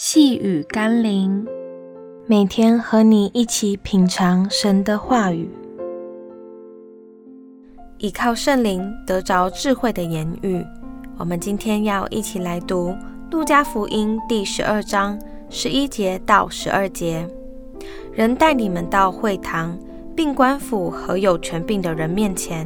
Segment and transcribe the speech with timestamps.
[0.00, 1.44] 细雨甘霖，
[2.28, 5.50] 每天和你一起品尝神的话语，
[7.98, 10.64] 依靠圣灵得着智慧的言语。
[11.16, 12.90] 我们今天要一起来读
[13.32, 15.18] 《路加福音》第十二章
[15.50, 17.28] 十一节到十二节。
[18.12, 19.76] 人带你们到会堂，
[20.14, 22.64] 并官府和有权柄的人面前，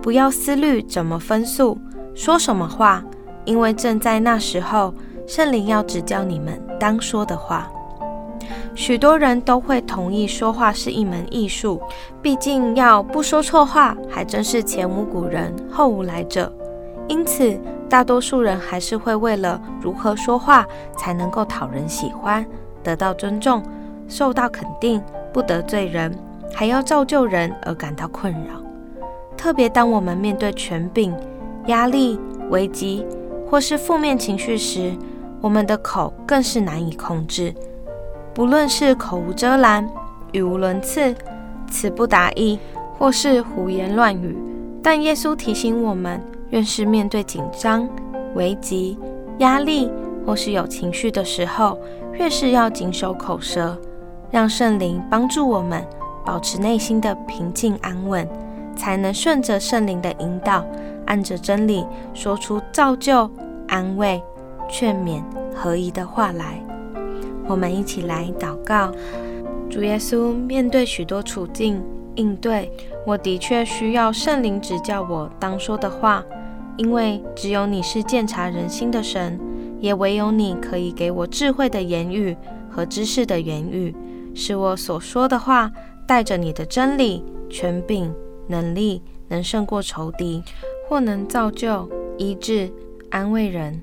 [0.00, 1.76] 不要思虑怎么分诉，
[2.14, 3.04] 说什么话，
[3.44, 4.94] 因为正在那时候。
[5.26, 7.70] 圣灵要指教你们当说的话。
[8.74, 11.80] 许多人都会同意说话是一门艺术，
[12.22, 16.52] 毕竟要不说错话，还真是前无古人后无来者。
[17.08, 20.64] 因此，大多数人还是会为了如何说话
[20.96, 22.46] 才能够讨人喜欢、
[22.82, 23.62] 得到尊重、
[24.06, 26.16] 受到肯定、不得罪人，
[26.54, 28.62] 还要造就人而感到困扰。
[29.36, 31.14] 特别当我们面对权柄、
[31.66, 33.04] 压力、危机
[33.50, 34.92] 或是负面情绪时，
[35.40, 37.54] 我们的口更是难以控制，
[38.34, 39.88] 不论是口无遮拦、
[40.32, 41.14] 语无伦次、
[41.70, 42.58] 词不达意，
[42.98, 44.36] 或是胡言乱语。
[44.82, 47.88] 但耶稣提醒我们，越是面对紧张、
[48.34, 48.98] 危急、
[49.38, 49.90] 压力，
[50.26, 51.78] 或是有情绪的时候，
[52.12, 53.76] 越是要谨守口舌，
[54.30, 55.84] 让圣灵帮助我们
[56.24, 58.26] 保持内心的平静安稳，
[58.76, 60.64] 才能顺着圣灵的引导，
[61.06, 63.30] 按着真理说出造就、
[63.68, 64.22] 安慰。
[64.68, 65.22] 劝勉
[65.54, 66.62] 合宜的话来，
[67.46, 68.92] 我们一起来祷告。
[69.70, 71.82] 主耶稣，面对许多处境
[72.14, 72.70] 应对，
[73.06, 76.24] 我的确需要圣灵指教我当说的话，
[76.76, 79.38] 因为只有你是鉴察人心的神，
[79.80, 82.36] 也唯有你可以给我智慧的言语
[82.70, 83.94] 和知识的言语，
[84.34, 85.70] 使我所说的话
[86.06, 88.12] 带着你的真理、权柄、
[88.46, 90.42] 能力，能胜过仇敌，
[90.88, 92.70] 或能造就、医治、
[93.10, 93.82] 安慰人。